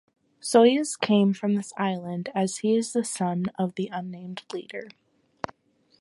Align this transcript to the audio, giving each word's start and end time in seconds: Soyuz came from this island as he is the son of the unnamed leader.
Soyuz 0.41 0.99
came 0.99 1.31
from 1.31 1.53
this 1.53 1.73
island 1.77 2.29
as 2.33 2.57
he 2.57 2.75
is 2.75 2.91
the 2.91 3.03
son 3.03 3.45
of 3.59 3.75
the 3.75 3.87
unnamed 3.93 4.41
leader. 4.51 4.87